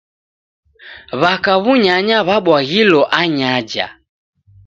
W'aka 1.21 1.53
w'unyanya 1.63 2.17
w'abwaghilo 2.27 3.01
anyaja. 3.21 3.87